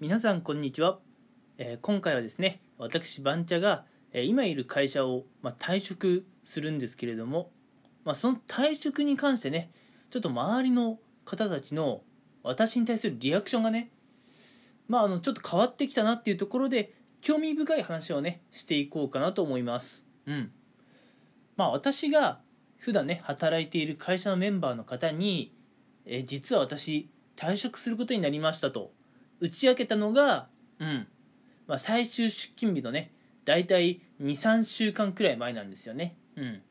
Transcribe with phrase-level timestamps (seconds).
[0.00, 0.98] 皆さんこんにちは、
[1.58, 3.84] えー今回はですね私番茶が、
[4.14, 7.50] えー今いる会社を、まあ、退職するんですけれども、
[8.06, 9.70] まあ、その退職に関してね
[10.08, 12.00] ちょっと周りの方たちの
[12.42, 13.90] 私に対するリアクションがね
[14.88, 20.06] まああのちょっと変わってきたなっていうところで興味深い話をねしていこうかなと思います。
[20.24, 20.50] うん。
[21.58, 22.40] まあ私が
[22.78, 25.54] 普段ね働いている会社のメンバーの方に、
[26.06, 28.98] え実は私退職することになりましたと。
[29.40, 31.06] 打ち明けたのが、うん。
[31.70, 33.12] まあ、最終出勤日のね
[33.44, 36.62] 大体23週間くらい前なんですよね、うん、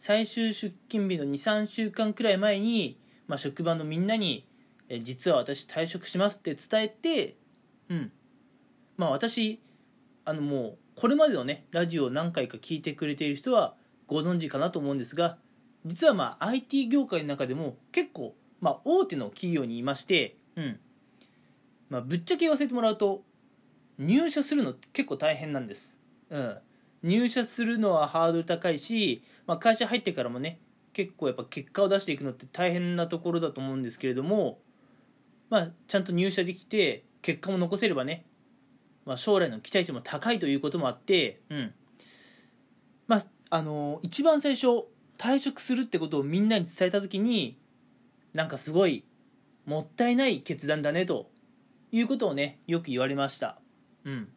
[0.00, 2.98] 最終出勤日の23週間くらい前に、
[3.28, 4.44] まあ、職場のみんなに
[4.88, 7.36] えー実は私退職しますって伝えて
[7.90, 8.12] うん。
[8.96, 9.60] まあ私
[10.24, 13.74] あのもうこれまでのねラジオを何回か聞いてくれている人は
[14.08, 15.38] ご存知かなと思うんですが
[15.86, 20.80] 実はまあ IT 業界の中でも結構、まあ、大手の企業にいまして、うん
[21.90, 23.22] まあ、ぶっちゃけ言わせてもらうと
[23.98, 25.98] 入社するの結構大変なんです、
[26.30, 26.56] うん、
[27.02, 30.58] 入社するのはハードル高いし、まあ、会社入ってからもね
[30.92, 34.58] 結構やっぱ結果を出していくのって大変なところだと思うんですけれども、
[35.50, 38.24] まあ、ちゃんと入社できて結果も残せればね、
[39.04, 41.74] まあ、将来の期待値も高いということもあって、うん。
[43.06, 44.84] まああの一番最初
[45.18, 47.58] 退職するってことをみんなに伝えた時に
[48.32, 49.04] なんかすごい
[49.66, 51.28] もったいない決断だねと
[51.92, 53.58] いうことをねよく言われました。
[54.04, 54.28] うん。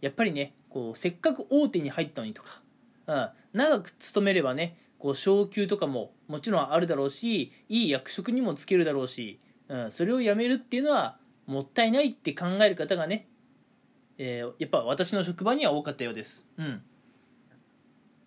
[0.00, 2.60] やっぱりねこうせっかく大手に入ったのにとか、
[3.06, 13.28] うん、長く勤めればねこう昇給とかももちろんあるだろうしいい役職にもつけるだろうし、うん、それをやめるっていうのはもったいないって考える方がね、
[14.18, 16.48] えーやっぱ私の職場には多かったようです。
[16.56, 16.82] うん。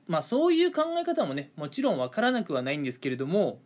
[0.07, 3.59] まあそういう考え方もねもちろんわからなくはないんですけれども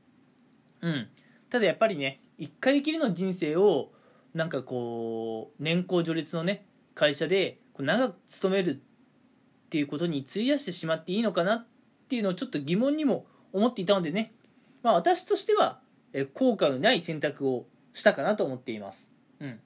[0.81, 1.09] うん。
[1.49, 3.91] ただやっぱりね一回きりの人生を
[4.33, 8.79] なんかこう年功序列のね会社で長く勤めるっ
[9.69, 11.67] ていうことに費やしてしまっていいのかなっ
[12.09, 14.33] ていうのをちょっと疑問にも思っていたのでね、
[14.83, 15.79] まあ、私としては
[16.13, 19.11] え後悔のない選択をしたかなと思っています。
[19.39, 19.59] うん、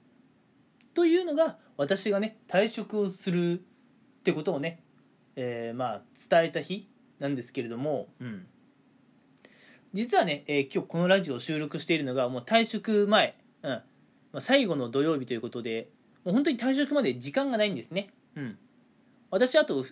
[0.94, 3.62] というのが私がね退職をするっ
[4.22, 4.82] てことをね、
[5.36, 6.88] えーまあ伝えた日
[7.18, 8.46] なんですけれども、うん、
[9.92, 13.36] 実はね、えー今日このラジオを収録しているのがもう退職前、
[14.34, 15.88] まあ、最後の土曜日ということで
[16.24, 18.58] もう本当に退職まで時間がないんですね、うん、
[19.30, 19.84] 私あと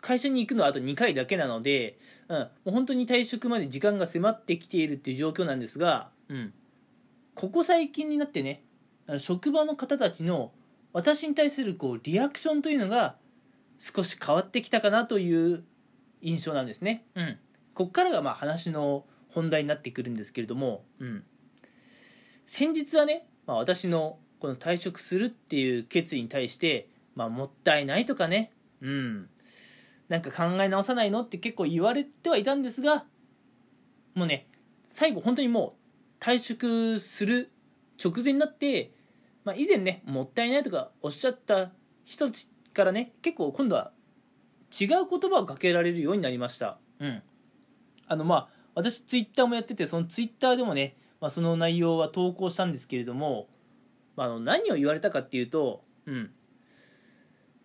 [0.00, 6.54] 会社に行くのはあと2回だけなので、うん、もう本当に退職まで時間が迫ってきているっていう状況なんですが、うん、
[7.34, 8.64] ここ最近になってね
[9.18, 10.52] 職場の方たちの
[10.94, 13.16] 私に対するこうリアクションというのが
[13.78, 15.64] 少し変わってきたかなという
[16.22, 17.04] 印象なんですね。
[17.14, 17.38] うん、
[17.74, 21.24] ここからがまあ話の本題になってくるんですけれども、うん、
[22.46, 29.28] 先日はね、まあ、私のこの退職するっていう決意に対して、まあ、もったいないとかね、うん、
[30.08, 33.04] なんか考え直さないのって結構言われてはいたんですが
[34.14, 34.46] もうね
[34.90, 35.74] 最後本当にも
[36.20, 37.50] う退職する
[38.02, 38.92] 直前になって、
[39.44, 41.70] まあ、以前ねもったいないとかおっしゃった
[42.04, 43.92] 人たちからね結構今度は
[44.72, 46.78] 違う言葉をかけられるようになりました。
[46.98, 47.22] うん。
[48.06, 53.46] あのまあ私ツイッターもやっててそのツイッターでもね、まあ、その内容は投稿したんですけれども、
[54.16, 56.32] まあ、の何を言われたかっていうとうん。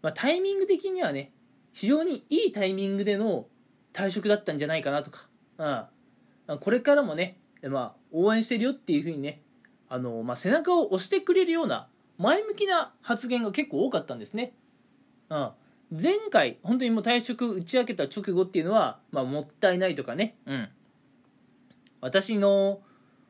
[0.03, 1.31] まあ、タイミング的にはね
[1.73, 3.47] 非常にいいタイミングでの
[3.93, 5.27] 退職だったんじゃないかなとか、
[6.47, 9.41] うん、これからもね、まあ、応援してるよっていうふうにね
[9.89, 11.87] あの、まあ、背中を押してくれるような
[12.19, 14.53] 前向きな発言が結構多かったんですね、
[15.31, 15.51] うん、
[15.91, 20.69] 前回本当にもう退職打ち明けた直後っていうのは、まあ、もったいないとかね、うん、
[22.01, 22.81] 私の、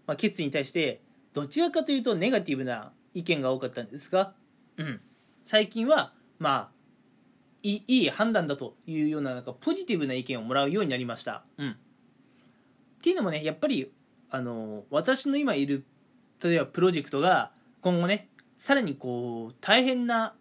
[0.07, 1.01] まあ、決意に対して
[1.33, 4.33] どちらかというとネガティブな意見が多かったんですが、
[4.77, 5.01] うん、
[5.45, 6.77] 最近はまあ
[7.61, 11.43] いいいい判断だというようななんかポジティブな意見をもらうようになりました。
[11.57, 11.75] うん、っ
[13.01, 13.91] ていうのもねやっぱり
[14.29, 15.85] あの私の今いる
[16.41, 17.51] 例えばプロジェクトが
[17.81, 20.33] 今後ねさらにこう大変な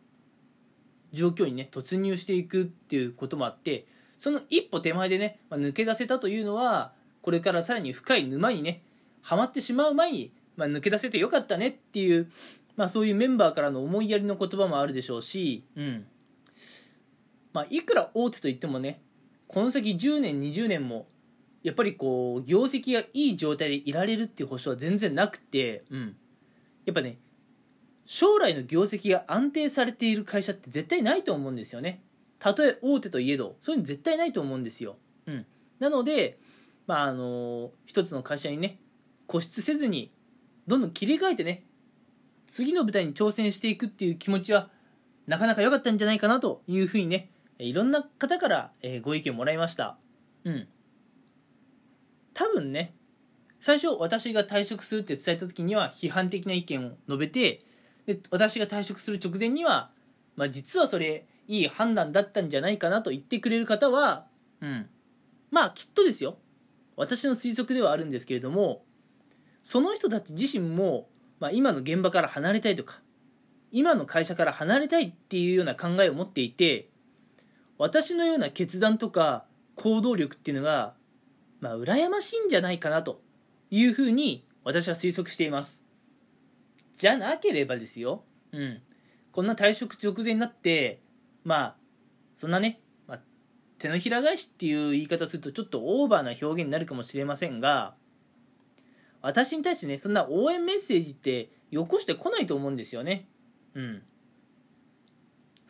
[1.13, 3.87] 状況にね突入していくっていうこともあって
[4.17, 6.93] その一歩手前でね、まあ、抜け出せたというのは
[7.23, 8.83] これからさらに深い沼にね
[9.27, 12.31] はまってしまう前に、まあ、抜け出せてよかったねっていう
[12.77, 16.07] まあ、そういうメンバーからの思いやりの言葉もあるでしょうし、うん。
[17.53, 19.01] まあ、いくら大手といってもね
[19.49, 21.07] この先10年20年も
[21.63, 26.17] やっぱりこう業績がいい状態でいられるっていう保証は全然なくて、うん、
[26.85, 27.17] やっぱね
[28.05, 32.03] 将来の業績が安定されている会社って絶対ないと思うんですよね。
[32.39, 34.97] たとえ大手といえどそういうの絶対ないと思うんですよ、
[35.27, 35.47] うん、
[35.79, 36.39] なので
[36.87, 38.79] まああの一つの会社にね
[39.27, 40.13] 固執せずに
[40.67, 41.65] どんどん切り替えてね
[42.47, 44.71] 次の舞台に挑戦していくっていう気持ちは
[45.27, 49.97] なかなか良かったんじゃないかなというふうにねいろんな方からご意見もらいました。
[50.45, 50.69] うん。
[52.35, 52.95] 多分ね
[53.61, 57.65] 最初私が退職するって伝えた時には批判的な意見を述べて
[58.07, 59.91] で私が退職する直前には、
[60.37, 64.27] まあ、実はそれいい判断だったんじゃないかなと言ってくれる方は、
[64.61, 64.87] うん、
[65.51, 66.39] まあきっとですよ。
[66.97, 68.85] 私の推測ではあるんですけれども
[69.67, 71.09] その人たち自身も、
[71.41, 73.01] まあ、今の現場から離れたいとか
[73.73, 76.89] 今の会社から離れたいっていうような考えを持っていて
[77.77, 80.95] 私のような決断とか行動力っていうのが、
[81.59, 83.21] まあ、羨ましいんじゃないかなと
[83.73, 85.85] いうふうに私は推測しています。
[86.97, 88.23] じゃなければですよ。
[88.53, 88.81] うん。
[89.33, 91.01] こんな退職直前になって
[91.43, 91.77] まあ
[92.37, 93.21] そんなね、まあ、
[93.81, 97.97] 手のひら返しっていう言い方するとちょっとオーバーな表現になるかもしれませんが
[99.23, 103.29] 私に対してねそんな応援メッセージってよこしてこないと思うんですよね。
[103.75, 104.03] うん。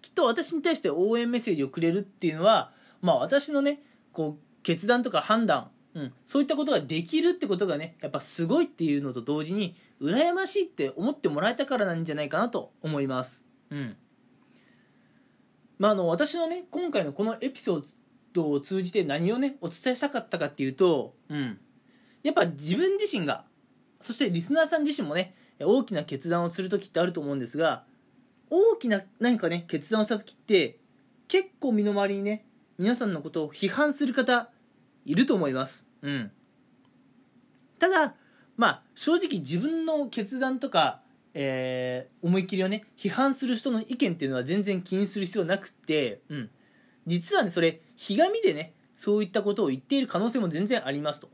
[0.03, 2.73] きっと私に対して応援メッセージをくれるっていうのは
[3.03, 3.83] まあ私のね
[4.13, 13.47] こう決断とか判断うん、そういったことができるってことがねやっぱすごいっていうのと同時に羨ましいって思ってもらえたからなんじゃないかなと思います。
[13.71, 13.97] うん。
[15.79, 17.85] まあ、あの私のね今回のこのエピソー
[18.35, 21.59] ドを通じて何をねお伝えしたかったかっていうと、うん、
[22.27, 23.45] やっぱ自分自身が
[24.01, 27.85] そしてリスナーさん自身もね大きな決断をする時ってあると思うんですが
[28.51, 30.81] 大きな何かね決断をした時って
[31.29, 32.45] 結構身の回りにね
[32.79, 34.51] 皆さんのことを批判する方
[35.05, 35.87] いると思います。
[36.03, 36.33] うん。
[37.79, 38.15] ただ
[38.57, 41.03] まあ正直自分の決断とか、
[41.33, 46.51] えー、思い切りをね批判する人の意見っていうのは全然気にする必要なくて、うん、
[47.07, 51.29] 実はねそれひがみでねそういったことを言っている可能性も全然ありますと、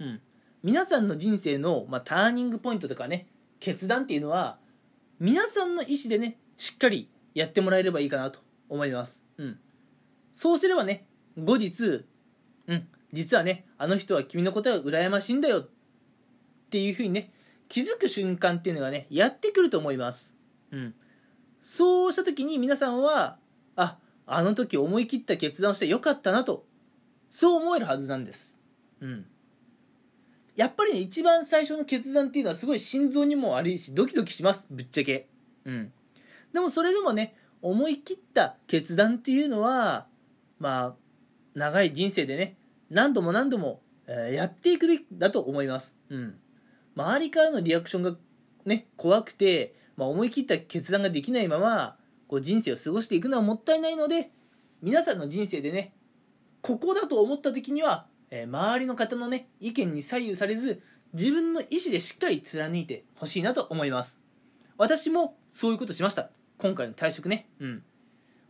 [0.00, 0.20] うん、
[0.64, 3.26] 皆さんの人生の、まあ、ターニングポイントとかね
[3.60, 4.58] 決断っていうのは
[5.20, 8.40] 皆さんの意思でねしっかりやってもらえればいいかなと
[8.70, 9.58] 思います、うん、
[10.32, 11.06] そうすればね
[11.36, 12.06] 後日、
[12.66, 15.68] うん、実はねあの人は君のことが羨ましいんだよっ
[16.70, 17.30] ていうふうにね
[17.68, 20.34] 気づく瞬間っていうのがねやってくると思います。
[20.70, 20.94] うん。
[21.60, 23.38] そうした時に皆さんは
[23.74, 26.64] ああの時思い切った決断をしてよかったなと
[27.30, 28.60] そう思えるはずなんです。
[29.00, 29.26] うん。
[30.56, 35.28] やっぱりね一番最初の決断っていうのはすごい心臓にも悪いしドキドキしますぶっちゃけ
[35.64, 35.92] うん
[36.52, 40.06] でもそれでもね思い切った決断っていうのは
[40.58, 40.94] まあ
[41.54, 42.56] 長い人生でね
[42.90, 45.96] 何度も何度も、えー、やっていくべきだと思います。
[46.10, 46.38] うん。
[46.96, 48.16] 周りからのリアクションが
[48.64, 51.96] ね、怖くて、まあ、思い切った決断ができないまま、
[52.28, 54.30] こう人生を過ごしていくのはもったいないので、
[54.80, 55.92] 皆さんの人生でね、
[56.62, 60.82] ここだと思った時には、えー、周りの方のね、意見に左右されず、
[61.12, 64.20] 自分の意思でしっかり貫いてほしいなと思います。
[64.76, 66.30] 私もそういうことしました。
[66.58, 67.48] 今回の退職ね。
[67.60, 67.84] うん。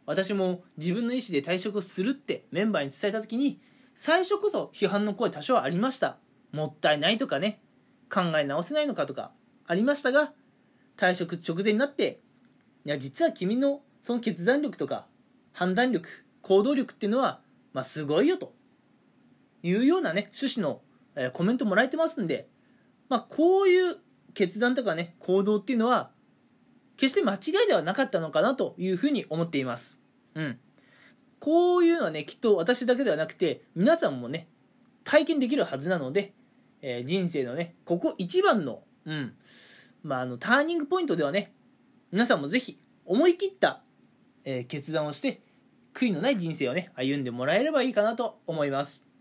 [0.06, 3.60] 私も自分の意思で退職するってメンバーに伝えた時に、
[3.94, 6.16] 最初こそ批判の声多少ありました
[6.52, 7.60] もったいないとかね
[8.12, 9.32] 考え直せないのかとか
[9.66, 10.32] ありましたが
[10.96, 12.20] 退職直前になって
[12.84, 15.06] いや実は君のその決断力とか
[15.52, 16.08] 判断力
[16.42, 17.40] 行動力っていうのは、
[17.72, 18.52] まあ、すごいよと
[19.64, 20.82] いうようなね趣旨の、
[21.16, 22.48] え、コメントもらえてますんで、
[23.08, 23.96] まあ、こういう
[24.34, 26.10] 決断とかね行動っていうのは
[26.96, 29.98] 決して間違いではなかったのかなというふうに思っています。
[30.34, 30.58] うん。
[31.40, 34.48] こういうのはねきっと私だけではなくて皆さんもね
[35.02, 36.34] 体験できるはずなので、
[36.82, 39.34] えー、人生のねここ一番の,、うん
[40.02, 41.52] まあ、あのターニングポイントではね
[42.12, 43.82] 皆さんもぜひ思い切った、
[44.44, 45.42] えー、決断をして
[45.92, 49.13] 悔いのない人生をね歩んでもらえればいいかなと思います。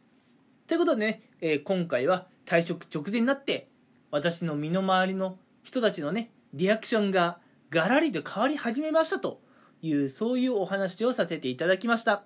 [0.73, 3.67] ということでね、えー、今回は退職直前になって
[4.09, 7.37] 私の身の回りの人たちのねリアクションが
[7.69, 9.39] ガラリと変わり始めましたと
[9.83, 12.23] いうそういうお話をさせていただきました。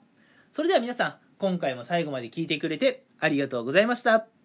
[0.54, 4.37] それでは皆さん今回も最後まで聞いてくれてありがとうございました。